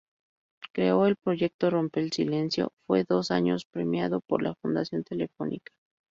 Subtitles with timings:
[0.73, 5.71] Creó el Proyecto Rompe el Silencio, fue dos años premiado por la Fundación Telefónica.